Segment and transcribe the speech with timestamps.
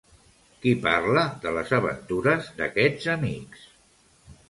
[0.63, 3.73] Qui parla de les aventures d'aquests amics?